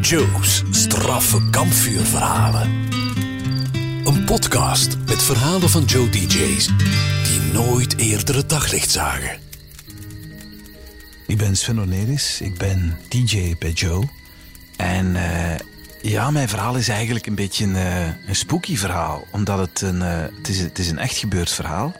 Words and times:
Joe's 0.00 0.62
straffe 0.70 1.50
kampvuurverhalen. 1.50 2.88
Een 4.04 4.24
podcast 4.24 4.96
met 5.06 5.22
verhalen 5.22 5.70
van 5.70 5.84
Joe 5.84 6.08
DJ's 6.10 6.66
die 7.24 7.40
nooit 7.52 7.96
eerder 7.98 8.36
het 8.36 8.48
daglicht 8.48 8.90
zagen. 8.90 9.38
Ik 11.26 11.38
ben 11.38 11.56
Sven 11.56 11.80
Oneris, 11.80 12.40
ik 12.40 12.58
ben 12.58 12.98
DJ 13.08 13.54
bij 13.58 13.70
Joe. 13.70 14.08
En 14.76 15.16
eh, 15.16 15.58
ja, 16.02 16.30
mijn 16.30 16.48
verhaal 16.48 16.76
is 16.76 16.88
eigenlijk 16.88 17.26
een 17.26 17.34
beetje 17.34 17.64
een, 17.64 17.76
eh, 17.76 18.06
een 18.26 18.36
spooky 18.36 18.76
verhaal. 18.76 19.26
Omdat 19.30 19.58
het 19.58 19.80
een, 19.80 20.02
eh, 20.02 20.22
het, 20.36 20.48
is, 20.48 20.58
het 20.58 20.78
is 20.78 20.90
een 20.90 20.98
echt 20.98 21.16
gebeurd 21.16 21.50
verhaal. 21.50 21.92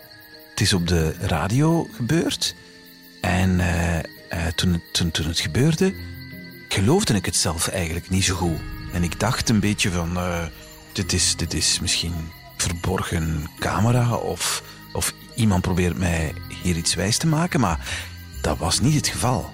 Het 0.51 0.61
is 0.61 0.73
op 0.73 0.89
de 0.89 1.15
radio 1.21 1.89
gebeurd. 1.93 2.55
En 3.21 3.61
toen, 4.55 4.83
toen, 4.93 5.11
toen 5.11 5.27
het 5.27 5.41
gebeurde, 5.41 5.95
geloofde 6.73 7.15
ik 7.15 7.25
het 7.25 7.37
zelf 7.37 7.69
eigenlijk 7.69 8.11
niet 8.11 8.25
zo 8.25 8.35
goed. 8.35 8.61
En 8.93 9.03
ik 9.03 9.21
dacht 9.21 9.49
een 9.49 9.61
beetje 9.61 9.91
van, 9.91 10.19
dit, 10.93 11.13
is, 11.13 11.37
dit 11.37 11.55
is 11.55 11.81
misschien 11.81 12.15
verborgen 12.57 13.47
camera 13.59 14.15
of, 14.15 14.63
of 14.93 15.15
iemand 15.35 15.63
probeert 15.63 15.99
mij 15.99 16.35
hier 16.63 16.77
iets 16.77 16.95
wijs 16.95 17.17
te 17.17 17.27
maken. 17.27 17.61
Maar 17.61 17.89
dat 18.41 18.59
was 18.59 18.81
niet 18.81 18.95
het 18.95 19.09
geval. 19.09 19.51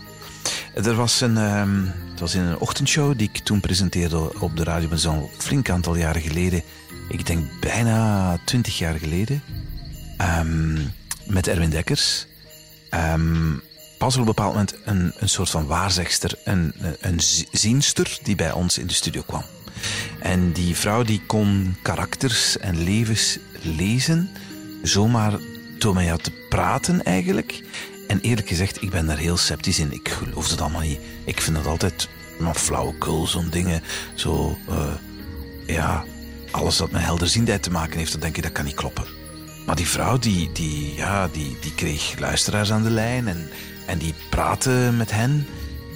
Er 0.75 0.95
was 0.95 1.21
een, 1.21 1.37
um, 1.37 1.93
het 2.11 2.21
was 2.21 2.35
in 2.35 2.41
een 2.41 2.59
ochtendshow 2.59 3.19
die 3.19 3.31
ik 3.33 3.39
toen 3.39 3.61
presenteerde 3.61 4.41
op 4.41 4.57
de 4.57 4.65
radio, 4.65 4.89
maar 4.89 4.99
zo'n 4.99 5.29
flink 5.39 5.71
aantal 5.71 5.97
jaren 5.97 6.23
geleden. 6.23 6.63
Ik 7.09 7.27
denk 7.27 7.61
bijna 7.61 8.39
twintig 8.45 8.79
jaar 8.79 8.99
geleden. 8.99 9.43
Um, 10.39 10.93
met 11.27 11.49
Erwin 11.49 11.71
Dekkers. 11.71 12.27
Um, 12.91 13.63
pas 13.99 14.15
op 14.15 14.21
een 14.21 14.27
bepaald 14.27 14.53
moment 14.53 14.75
een, 14.85 15.13
een 15.19 15.29
soort 15.29 15.51
van 15.51 15.67
waarzegster, 15.67 16.39
een, 16.45 16.73
een 17.01 17.21
zienster 17.53 18.19
die 18.23 18.35
bij 18.35 18.53
ons 18.53 18.79
in 18.79 18.87
de 18.87 18.95
studio 18.95 19.23
kwam. 19.27 19.45
En 20.21 20.53
die 20.53 20.77
vrouw 20.77 21.03
die 21.03 21.23
kon 21.27 21.77
karakters 21.83 22.59
en 22.59 22.83
levens 22.83 23.39
lezen, 23.63 24.31
zomaar 24.83 25.39
door 25.79 25.95
mij 25.95 26.17
te 26.17 26.31
praten 26.49 27.05
eigenlijk. 27.05 27.65
En 28.09 28.21
eerlijk 28.21 28.49
gezegd, 28.49 28.83
ik 28.83 28.91
ben 28.91 29.07
daar 29.07 29.19
heel 29.19 29.37
sceptisch 29.37 29.79
in. 29.79 29.93
Ik 29.93 30.09
geloof 30.09 30.51
het 30.51 30.61
allemaal 30.61 30.81
niet. 30.81 31.01
Ik 31.25 31.41
vind 31.41 31.57
dat 31.57 31.67
altijd 31.67 32.09
maar 32.39 32.55
flauwekul, 32.55 33.27
zo'n 33.27 33.49
dingen. 33.51 33.83
Zo, 34.15 34.59
uh, 34.71 34.93
ja, 35.67 36.05
alles 36.51 36.77
dat 36.77 36.91
met 36.91 37.03
helderziendheid 37.03 37.63
te 37.63 37.71
maken 37.71 37.99
heeft, 37.99 38.13
dan 38.13 38.21
denk 38.21 38.37
ik 38.37 38.43
dat 38.43 38.53
kan 38.53 38.65
niet 38.65 38.75
kloppen. 38.75 39.05
Maar 39.67 39.77
die 39.77 39.89
vrouw, 39.89 40.19
die, 40.19 40.53
die, 40.53 40.95
ja, 40.95 41.29
die, 41.29 41.57
die 41.61 41.75
kreeg 41.75 42.19
luisteraars 42.19 42.73
aan 42.73 42.83
de 42.83 42.91
lijn 42.91 43.29
en, 43.29 43.49
en 43.87 43.99
die 43.99 44.15
praatte 44.31 44.91
met 44.97 45.11
hen. 45.11 45.47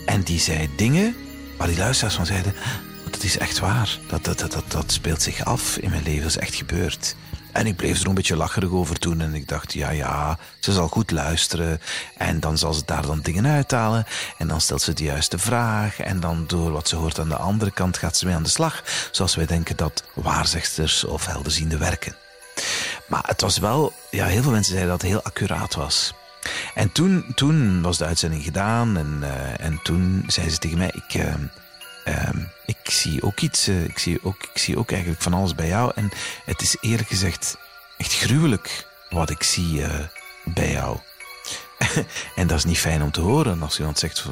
En 0.07 0.23
die 0.23 0.41
zei 0.41 0.69
dingen 0.77 1.17
waar 1.57 1.69
die 1.69 1.79
luisteraars 1.79 2.15
van 2.15 2.27
zeiden: 2.27 2.55
dat 3.11 3.23
is 3.23 3.39
echt 3.39 3.59
waar. 3.59 3.99
Dat, 4.09 4.25
dat, 4.25 4.39
dat, 4.39 4.53
dat, 4.53 4.71
dat 4.71 4.93
speelt 4.93 5.23
zich 5.23 5.45
af 5.45 5.77
in 5.77 5.91
mijn 5.91 6.03
leven, 6.03 6.23
dat 6.23 6.31
is 6.31 6.37
echt 6.37 6.55
gebeurd. 6.55 7.15
En 7.53 7.67
ik 7.67 7.77
bleef 7.77 8.01
er 8.01 8.09
een 8.09 8.15
beetje 8.15 8.37
lacherig 8.37 8.71
over 8.71 8.99
toen. 8.99 9.21
En 9.21 9.35
ik 9.35 9.49
dacht, 9.49 9.73
ja, 9.73 9.91
ja, 9.91 10.39
ze 10.61 10.73
zal 10.73 10.89
goed 10.89 11.11
luisteren. 11.11 11.81
En 12.17 12.41
dan 12.41 12.59
zal 12.59 12.73
ze 12.73 12.83
daar 12.85 13.07
dan 13.07 13.21
dingen 13.21 13.47
uithalen. 13.47 14.07
En 14.39 14.49
dan 14.49 14.61
stelt 14.61 14.83
ze 14.83 14.93
de 14.93 15.05
juiste 15.05 15.39
vraag. 15.39 16.01
En 16.01 16.21
dan 16.21 16.45
door 16.47 16.71
wat 16.71 16.89
ze 16.89 16.97
hoort 16.97 17.19
aan 17.19 17.29
de 17.29 17.37
andere 17.37 17.71
kant 17.71 17.99
gaat 17.99 18.17
ze 18.17 18.27
mee 18.27 18.35
aan 18.35 18.43
de 18.43 18.49
slag. 18.49 18.83
Zoals 19.11 19.35
wij 19.35 19.47
denken 19.47 19.77
dat 19.77 20.05
waarzegsters 20.15 21.05
of 21.05 21.27
helderziende 21.27 21.77
werken. 21.77 22.17
Maar 23.07 23.23
het 23.27 23.41
was 23.41 23.59
wel, 23.59 23.93
ja, 24.11 24.27
heel 24.27 24.43
veel 24.43 24.53
mensen 24.53 24.73
zeiden 24.73 24.93
dat 24.93 25.03
het 25.03 25.11
heel 25.11 25.23
accuraat 25.23 25.75
was. 25.75 26.15
En 26.75 26.93
toen, 26.93 27.25
toen 27.35 27.83
was 27.83 27.99
de 27.99 28.05
uitzending 28.05 28.43
gedaan. 28.43 28.97
En, 28.97 29.19
uh, 29.21 29.61
en 29.61 29.81
toen 29.83 30.25
zei 30.27 30.51
ze 30.51 30.59
tegen 30.59 30.79
mij, 30.79 30.93
ik... 30.95 31.15
Uh, 31.15 31.35
uh, 32.05 32.29
ik 32.67 32.91
zie 32.91 33.23
ook 33.23 33.41
iets, 33.41 33.69
uh, 33.69 33.85
ik, 33.85 33.99
zie 33.99 34.19
ook, 34.23 34.43
ik 34.53 34.59
zie 34.59 34.79
ook 34.79 34.91
eigenlijk 34.91 35.23
van 35.23 35.35
alles 35.35 35.55
bij 35.55 35.69
jou. 35.69 35.93
En 35.95 36.11
het 36.45 36.61
is 36.61 36.77
eerlijk 36.81 37.09
gezegd 37.09 37.57
echt 37.97 38.12
gruwelijk 38.12 38.87
wat 39.11 39.31
ik 39.31 39.43
zie 39.43 39.81
uh, 39.81 39.94
bij 40.44 40.71
jou. 40.71 40.99
en 42.37 42.47
dat 42.47 42.59
is 42.59 42.65
niet 42.65 42.78
fijn 42.78 43.03
om 43.03 43.11
te 43.11 43.21
horen 43.21 43.62
als 43.62 43.78
iemand 43.78 43.99
zegt: 43.99 44.25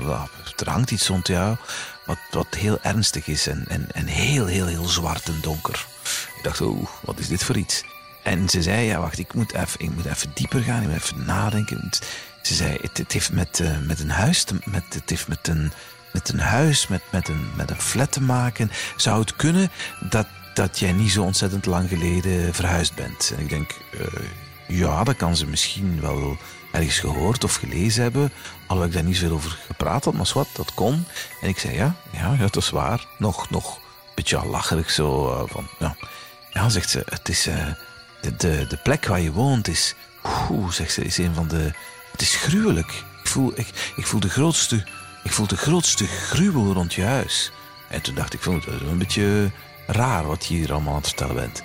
er 0.57 0.71
hangt 0.71 0.91
iets 0.91 1.09
rond 1.09 1.27
jou. 1.27 1.57
Wat, 2.07 2.19
wat 2.31 2.55
heel 2.57 2.79
ernstig 2.83 3.27
is 3.27 3.47
en, 3.47 3.65
en, 3.69 3.87
en 3.93 4.07
heel, 4.07 4.47
heel, 4.47 4.67
heel 4.67 4.89
zwart 4.89 5.29
en 5.29 5.39
donker. 5.41 5.87
Ik 6.37 6.43
dacht: 6.43 6.61
oh, 6.61 6.87
wat 7.01 7.19
is 7.19 7.29
dit 7.29 7.45
voor 7.45 7.57
iets? 7.57 7.85
En 8.23 8.49
ze 8.49 8.63
zei: 8.63 8.87
ja, 8.87 9.01
wacht, 9.01 9.19
ik 9.19 9.35
moet 9.35 9.55
even, 9.55 9.81
ik 9.81 9.91
moet 9.91 10.05
even 10.05 10.31
dieper 10.35 10.63
gaan, 10.63 10.83
ik 10.83 10.89
moet 10.89 10.97
even 10.97 11.25
nadenken. 11.25 11.91
Ze 12.43 12.55
zei: 12.55 12.79
het, 12.81 13.13
heeft 13.13 13.33
met, 13.33 13.59
uh, 13.59 13.79
met 13.79 14.01
een 14.01 14.11
huis, 14.11 14.45
te, 14.45 14.55
met, 14.65 14.85
het 14.95 15.11
heeft 15.11 15.29
met 15.29 15.49
een 15.49 15.73
met 16.13 16.29
een 16.29 16.41
huis, 16.41 16.89
met, 16.89 17.03
met, 17.11 17.29
een, 17.29 17.51
met 17.57 17.71
een 17.71 17.81
flat 17.81 18.13
te 18.13 18.21
maken. 18.21 18.71
Zou 18.97 19.21
het 19.21 19.37
kunnen 19.37 19.71
dat, 20.11 20.27
dat 20.55 20.79
jij 20.79 20.93
niet 20.93 21.11
zo 21.11 21.23
ontzettend 21.23 21.67
lang 21.67 21.89
geleden 21.89 22.55
verhuisd 22.55 22.95
bent? 22.95 23.33
En 23.37 23.43
ik 23.43 23.49
denk, 23.49 23.77
uh, 23.95 24.07
ja, 24.69 25.05
dat 25.05 25.17
kan 25.17 25.37
ze 25.37 25.47
misschien 25.47 26.01
wel 26.01 26.37
ergens 26.73 26.99
gehoord 26.99 27.45
of 27.45 27.55
gelezen 27.55 28.03
hebben. 28.03 28.33
Alhoewel 28.61 28.87
ik 28.87 28.95
daar 28.95 29.05
niet 29.05 29.17
zoveel 29.17 29.37
over 29.37 29.59
gepraat 29.67 30.05
had, 30.05 30.15
maar 30.15 30.31
wat, 30.35 30.49
dat 30.53 30.75
kon. 30.75 31.05
En 31.41 31.49
ik 31.49 31.59
zei, 31.59 31.75
ja, 31.75 31.95
ja, 32.11 32.33
ja 32.33 32.39
dat 32.39 32.57
is 32.57 32.71
waar. 32.71 33.07
Nog, 33.19 33.51
nog 33.51 33.77
een 33.77 34.13
beetje 34.15 34.47
lacherig 34.47 34.91
zo. 34.91 35.33
Uh, 35.33 35.43
van, 35.47 35.67
ja. 35.79 35.97
ja, 36.51 36.69
zegt 36.69 36.91
ze, 36.91 37.03
het 37.09 37.29
is, 37.29 37.43
de, 38.21 38.37
de, 38.37 38.67
de 38.69 38.77
plek 38.77 39.07
waar 39.07 39.21
je 39.21 39.33
woont 39.33 39.69
is, 39.69 39.95
oeh, 40.51 40.71
zegt 40.71 40.93
ze, 40.93 41.05
is 41.05 41.19
een 41.19 41.35
van 41.35 41.49
de, 41.49 41.73
het 42.13 42.21
is 42.21 42.37
gruwelijk. 42.37 43.05
Ik 43.23 43.29
voel, 43.29 43.53
ik, 43.55 43.93
ik 43.97 44.07
voel 44.07 44.21
de 44.21 44.29
grootste 44.29 44.85
ik 45.29 45.35
voel 45.35 45.47
de 45.47 45.57
grootste 45.57 46.07
gruwel 46.07 46.73
rond 46.73 46.95
je 46.95 47.05
huis. 47.05 47.51
En 47.89 48.03
toen 48.03 48.15
dacht 48.15 48.35
ik, 48.35 48.41
vond 48.41 48.65
het 48.65 48.81
een 48.81 48.99
beetje 48.99 49.51
raar 49.87 50.27
wat 50.27 50.47
je 50.47 50.55
hier 50.55 50.73
allemaal 50.73 50.93
aan 50.93 50.99
het 50.99 51.07
vertellen 51.07 51.35
bent. 51.35 51.63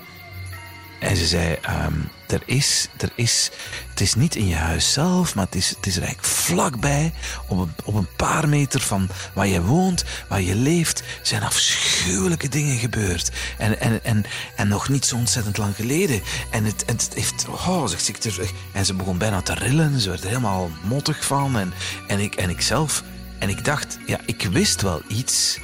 En 0.99 1.15
ze 1.15 1.25
zei, 1.25 1.57
um, 1.85 2.09
er 2.33 2.41
is, 2.45 2.87
er 2.97 3.11
is, 3.15 3.51
het 3.89 4.01
is 4.01 4.15
niet 4.15 4.35
in 4.35 4.47
je 4.47 4.55
huis 4.55 4.93
zelf, 4.93 5.35
maar 5.35 5.45
het 5.45 5.55
is, 5.55 5.69
het 5.69 5.85
is 5.85 5.95
er 5.95 6.03
eigenlijk 6.03 6.33
vlakbij, 6.33 7.13
op 7.47 7.59
een, 7.59 7.73
op 7.83 7.95
een 7.95 8.15
paar 8.15 8.49
meter 8.49 8.81
van 8.81 9.09
waar 9.33 9.47
je 9.47 9.61
woont, 9.61 10.03
waar 10.27 10.41
je 10.41 10.55
leeft, 10.55 11.03
zijn 11.21 11.43
afschuwelijke 11.43 12.49
dingen 12.49 12.77
gebeurd. 12.77 13.31
En, 13.57 13.79
en, 13.79 14.03
en, 14.03 14.25
en 14.55 14.67
nog 14.67 14.89
niet 14.89 15.05
zo 15.05 15.15
ontzettend 15.15 15.57
lang 15.57 15.75
geleden. 15.75 16.21
En 16.51 16.65
het, 16.65 16.83
het 16.85 17.09
heeft, 17.13 17.45
oh, 17.47 17.87
zegt 17.87 18.23
ze, 18.23 18.49
en 18.71 18.85
ze 18.85 18.93
begon 18.93 19.17
bijna 19.17 19.41
te 19.41 19.53
rillen, 19.53 19.99
ze 19.99 20.09
werd 20.09 20.21
er 20.21 20.27
helemaal 20.27 20.69
mottig 20.83 21.25
van. 21.25 21.57
En, 21.57 21.73
en, 22.07 22.19
ik, 22.19 22.35
en 22.35 22.49
ik 22.49 22.61
zelf 22.61 23.03
en 23.39 23.49
ik 23.49 23.65
dacht, 23.65 23.97
ja, 24.05 24.19
ik 24.25 24.47
wist 24.51 24.81
wel 24.81 25.01
iets 25.07 25.59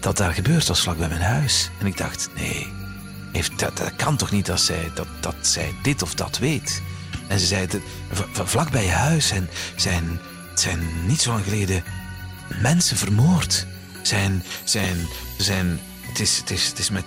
dat 0.00 0.16
daar 0.16 0.32
gebeurd 0.32 0.66
was 0.66 0.80
vlak 0.80 0.98
bij 0.98 1.08
mijn 1.08 1.20
huis. 1.20 1.70
En 1.78 1.86
ik 1.86 1.96
dacht, 1.96 2.28
nee, 2.34 2.72
heeft, 3.32 3.58
dat, 3.58 3.76
dat 3.76 3.96
kan 3.96 4.16
toch 4.16 4.30
niet 4.30 4.46
dat 4.46 4.60
zij, 4.60 4.90
dat, 4.94 5.06
dat 5.20 5.34
zij 5.40 5.74
dit 5.82 6.02
of 6.02 6.14
dat 6.14 6.38
weet. 6.38 6.82
En 7.28 7.38
ze 7.38 7.46
zei, 7.46 7.66
vlak 8.32 8.70
bij 8.70 8.84
je 8.84 8.90
huis 8.90 9.26
zijn, 9.26 9.48
zijn, 9.76 10.20
zijn 10.54 11.06
niet 11.06 11.20
zo 11.20 11.30
lang 11.30 11.44
geleden 11.44 11.84
mensen 12.60 12.96
vermoord. 12.96 13.66
Zijn, 14.02 14.44
zijn, 14.64 15.06
zijn, 15.38 15.80
het, 16.00 16.20
is, 16.20 16.36
het, 16.36 16.50
is, 16.50 16.66
het 16.66 16.78
is 16.78 16.90
met, 16.90 17.04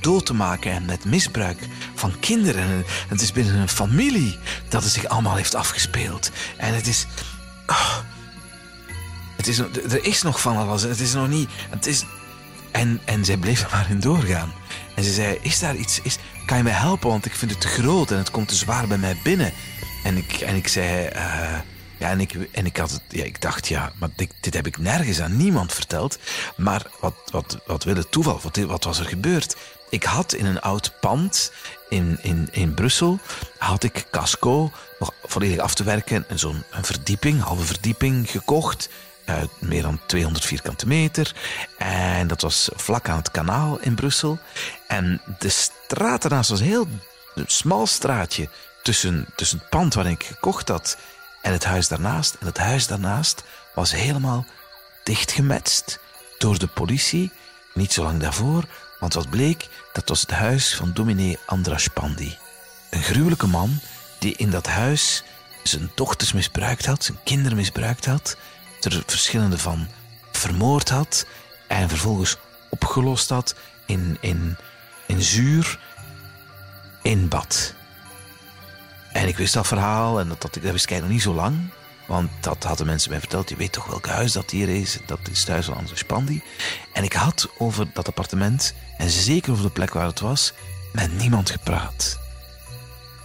dood 0.00 0.26
te 0.26 0.34
maken 0.34 0.72
en 0.72 0.84
met 0.84 1.04
misbruik 1.04 1.58
van 1.94 2.18
kinderen. 2.20 2.62
En 2.62 2.84
het 3.08 3.20
is 3.20 3.32
binnen 3.32 3.54
een 3.54 3.68
familie 3.68 4.38
dat 4.68 4.82
het 4.82 4.92
zich 4.92 5.04
allemaal 5.04 5.36
heeft 5.36 5.54
afgespeeld. 5.54 6.30
En 6.56 6.74
het 6.74 6.86
is... 6.86 7.06
Oh, 7.66 7.98
het 9.36 9.48
is, 9.48 9.58
er 9.58 10.04
is 10.04 10.22
nog 10.22 10.40
van 10.40 10.56
alles. 10.56 10.82
Het 10.82 11.00
is 11.00 11.12
nog 11.12 11.28
niet. 11.28 11.50
Het 11.70 11.86
is, 11.86 12.04
en, 12.70 13.00
en 13.04 13.24
zij 13.24 13.36
bleef 13.36 13.62
er 13.62 13.68
maar 13.72 13.90
in 13.90 14.00
doorgaan. 14.00 14.52
En 14.94 15.04
ze 15.04 15.12
zei: 15.12 15.38
Is 15.42 15.58
daar 15.58 15.76
iets? 15.76 16.00
Is, 16.02 16.16
kan 16.46 16.56
je 16.56 16.62
mij 16.62 16.72
helpen? 16.72 17.08
Want 17.08 17.26
ik 17.26 17.34
vind 17.34 17.50
het 17.50 17.60
te 17.60 17.68
groot 17.68 18.10
en 18.10 18.16
het 18.18 18.30
komt 18.30 18.48
te 18.48 18.54
zwaar 18.54 18.86
bij 18.86 18.98
mij 18.98 19.16
binnen. 19.22 19.52
En 20.04 20.16
ik, 20.16 20.32
en 20.32 20.56
ik 20.56 20.68
zei: 20.68 21.06
uh, 21.06 21.58
Ja, 21.98 22.10
en 22.10 22.20
ik, 22.20 22.34
en 22.50 22.66
ik, 22.66 22.76
had 22.76 22.90
het, 22.90 23.02
ja, 23.08 23.24
ik 23.24 23.40
dacht: 23.40 23.68
Ja, 23.68 23.92
maar 23.98 24.08
dit, 24.16 24.32
dit 24.40 24.54
heb 24.54 24.66
ik 24.66 24.78
nergens 24.78 25.20
aan 25.20 25.36
niemand 25.36 25.72
verteld. 25.72 26.18
Maar 26.56 26.86
wat, 27.00 27.14
wat, 27.30 27.58
wat 27.66 27.84
wil 27.84 27.96
het 27.96 28.10
toeval? 28.10 28.40
Wat, 28.42 28.56
wat 28.56 28.84
was 28.84 28.98
er 28.98 29.06
gebeurd? 29.06 29.56
Ik 29.90 30.04
had 30.04 30.32
in 30.32 30.46
een 30.46 30.60
oud 30.60 30.92
pand 31.00 31.52
in, 31.88 32.18
in, 32.22 32.48
in 32.50 32.74
Brussel 32.74 33.18
had 33.58 33.82
ik 33.82 34.06
casco 34.10 34.70
nog 34.98 35.14
volledig 35.24 35.58
af 35.58 35.74
te 35.74 35.84
werken 35.84 36.28
en 36.28 36.38
zo'n 36.38 36.62
verdieping, 36.70 37.40
halve 37.40 37.64
verdieping 37.64 38.30
gekocht 38.30 38.88
uh, 39.36 39.42
meer 39.58 39.82
dan 39.82 40.00
200 40.06 40.44
vierkante 40.44 40.86
meter. 40.86 41.34
En 41.78 42.26
dat 42.26 42.40
was 42.40 42.68
vlak 42.74 43.08
aan 43.08 43.16
het 43.16 43.30
kanaal 43.30 43.78
in 43.80 43.94
Brussel. 43.94 44.38
En 44.86 45.20
de 45.38 45.48
straat 45.48 46.24
ernaast 46.24 46.50
was 46.50 46.60
een 46.60 47.00
smal 47.46 47.86
straatje 47.86 48.48
tussen, 48.82 49.26
tussen 49.36 49.58
het 49.58 49.68
pand 49.68 49.94
waar 49.94 50.06
ik 50.06 50.24
gekocht 50.24 50.68
had 50.68 50.96
en 51.42 51.52
het 51.52 51.64
huis 51.64 51.88
daarnaast. 51.88 52.36
En 52.40 52.46
het 52.46 52.58
huis 52.58 52.86
daarnaast 52.86 53.42
was 53.74 53.92
helemaal 53.92 54.46
dichtgemetst 55.02 55.98
door 56.38 56.58
de 56.58 56.66
politie. 56.66 57.32
Niet 57.74 57.92
zo 57.92 58.02
lang 58.02 58.20
daarvoor, 58.20 58.64
want 59.00 59.14
wat 59.14 59.30
bleek, 59.30 59.68
dat 59.92 60.08
was 60.08 60.20
het 60.20 60.30
huis 60.30 60.74
van 60.74 60.92
dominee 60.92 61.38
Andras 61.46 61.88
Pandi. 61.88 62.36
Een 62.90 63.02
gruwelijke 63.02 63.46
man 63.46 63.80
die 64.18 64.36
in 64.36 64.50
dat 64.50 64.66
huis 64.66 65.24
zijn 65.62 65.90
dochters 65.94 66.32
misbruikt 66.32 66.86
had, 66.86 67.04
zijn 67.04 67.18
kinderen 67.24 67.56
misbruikt 67.56 68.06
had 68.06 68.36
er 68.84 69.02
verschillende 69.06 69.58
van 69.58 69.88
vermoord 70.32 70.88
had 70.88 71.26
en 71.68 71.88
vervolgens 71.88 72.36
opgelost 72.68 73.28
had 73.28 73.54
in, 73.86 74.16
in, 74.20 74.56
in 75.06 75.22
zuur 75.22 75.78
in 77.02 77.28
bad. 77.28 77.74
En 79.12 79.28
ik 79.28 79.36
wist 79.36 79.54
dat 79.54 79.66
verhaal 79.66 80.20
en 80.20 80.28
dat, 80.28 80.42
dat, 80.42 80.54
dat 80.54 80.72
wist 80.72 80.90
ik 80.90 81.00
nog 81.00 81.08
niet 81.08 81.22
zo 81.22 81.34
lang. 81.34 81.70
Want 82.06 82.30
dat 82.40 82.62
hadden 82.62 82.86
mensen 82.86 83.10
mij 83.10 83.18
verteld. 83.18 83.48
Je 83.48 83.56
weet 83.56 83.72
toch 83.72 83.86
welk 83.86 84.06
huis 84.06 84.32
dat 84.32 84.50
hier 84.50 84.68
is. 84.68 84.98
Dat 85.06 85.18
is 85.30 85.44
thuis 85.44 85.66
van 85.66 85.76
onze 85.76 85.96
Spandi. 85.96 86.42
En 86.92 87.04
ik 87.04 87.12
had 87.12 87.48
over 87.58 87.86
dat 87.92 88.08
appartement, 88.08 88.74
en 88.98 89.10
zeker 89.10 89.52
over 89.52 89.64
de 89.64 89.70
plek 89.70 89.92
waar 89.92 90.06
het 90.06 90.20
was, 90.20 90.52
met 90.92 91.18
niemand 91.18 91.50
gepraat. 91.50 92.18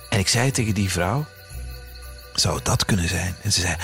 En 0.10 0.20
ik 0.20 0.28
zei 0.28 0.52
tegen 0.52 0.74
die 0.74 0.92
vrouw, 0.92 1.26
zou 2.34 2.60
dat 2.64 2.86
kunnen 2.86 3.10
zijn? 3.10 3.36
En 3.42 3.52
ze 3.52 3.62
zei, 3.62 3.76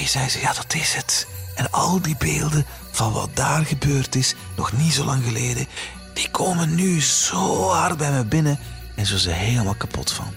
nee, 0.00 0.08
zei 0.08 0.28
ze, 0.28 0.40
ja 0.40 0.52
dat 0.52 0.74
is 0.74 0.94
het. 0.94 1.26
En 1.54 1.70
al 1.70 2.00
die 2.02 2.16
beelden 2.16 2.66
van 2.90 3.12
wat 3.12 3.36
daar 3.36 3.64
gebeurd 3.64 4.14
is, 4.14 4.34
nog 4.56 4.72
niet 4.72 4.92
zo 4.92 5.04
lang 5.04 5.24
geleden, 5.24 5.66
die 6.12 6.30
komen 6.30 6.74
nu 6.74 7.02
zo 7.02 7.68
hard 7.68 7.96
bij 7.96 8.12
me 8.12 8.24
binnen 8.24 8.58
en 8.94 9.06
zo 9.06 9.16
ze 9.16 9.30
helemaal 9.30 9.74
kapot 9.74 10.12
van. 10.12 10.34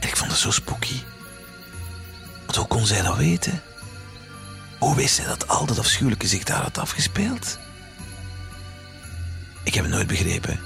En 0.00 0.08
ik 0.08 0.16
vond 0.16 0.30
het 0.30 0.40
zo 0.40 0.50
spooky. 0.50 1.02
Want 2.44 2.56
hoe 2.56 2.66
kon 2.66 2.86
zij 2.86 3.02
dat 3.02 3.16
weten? 3.16 3.62
Hoe 4.78 4.96
wist 4.96 5.14
zij 5.14 5.24
dat 5.24 5.48
al 5.48 5.66
dat 5.66 5.78
afschuwelijke 5.78 6.26
zich 6.26 6.44
daar 6.44 6.62
had 6.62 6.78
afgespeeld? 6.78 7.58
Ik 9.62 9.74
heb 9.74 9.84
het 9.84 9.92
nooit 9.92 10.06
begrepen. 10.06 10.60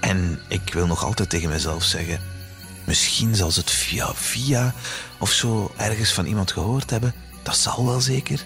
En 0.00 0.40
ik 0.48 0.74
wil 0.74 0.86
nog 0.86 1.04
altijd 1.04 1.30
tegen 1.30 1.48
mezelf 1.48 1.84
zeggen: 1.84 2.33
misschien 2.84 3.34
zal 3.34 3.50
ze 3.50 3.60
het 3.60 3.70
via 3.70 4.14
via 4.14 4.74
of 5.18 5.30
zo 5.30 5.72
ergens 5.76 6.12
van 6.12 6.26
iemand 6.26 6.52
gehoord 6.52 6.90
hebben. 6.90 7.14
Dat 7.42 7.56
zal 7.56 7.86
wel 7.86 8.00
zeker. 8.00 8.44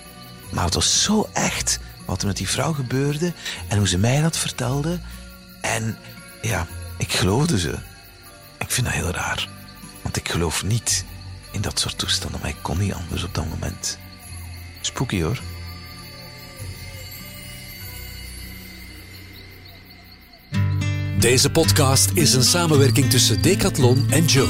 Maar 0.51 0.65
het 0.65 0.75
was 0.75 1.03
zo 1.03 1.29
echt 1.33 1.79
wat 2.07 2.21
er 2.21 2.27
met 2.27 2.37
die 2.37 2.49
vrouw 2.49 2.73
gebeurde 2.73 3.33
en 3.69 3.79
hoe 3.79 3.89
ze 3.89 3.99
mij 3.99 4.21
dat 4.21 4.37
vertelde. 4.37 5.01
En 5.61 5.99
ja, 6.43 6.67
ik 6.97 7.13
geloofde 7.13 7.59
ze. 7.59 7.75
Ik 8.59 8.71
vind 8.71 8.87
dat 8.87 8.95
heel 8.95 9.11
raar. 9.11 9.49
Want 10.03 10.17
ik 10.17 10.29
geloof 10.29 10.65
niet 10.65 11.05
in 11.51 11.61
dat 11.61 11.81
soort 11.81 11.99
toestanden, 11.99 12.41
maar 12.41 12.51
ik 12.51 12.63
kon 12.63 12.79
niet 12.79 12.95
anders 12.95 13.25
op 13.25 13.35
dat 13.35 13.49
moment. 13.49 13.99
Spooky 14.81 15.23
hoor. 15.23 15.41
Deze 21.21 21.51
podcast 21.51 22.11
is 22.15 22.35
een 22.35 22.43
samenwerking 22.43 23.11
tussen 23.11 23.43
Decathlon 23.43 24.07
en 24.11 24.25
Joe. 24.25 24.49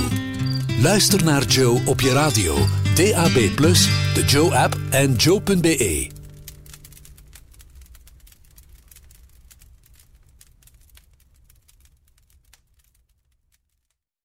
Luister 0.81 1.25
naar 1.25 1.45
Joe 1.45 1.81
op 1.85 2.01
je 2.01 2.13
radio, 2.13 2.57
DAB+, 2.95 3.57
de 4.15 4.25
Joe-app 4.27 4.77
en 4.91 5.15
joe.be. 5.15 6.18